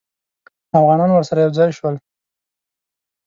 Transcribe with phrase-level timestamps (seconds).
[0.77, 1.95] اوغانان ورسره یو ځای شول.